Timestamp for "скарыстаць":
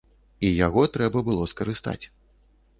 1.55-2.01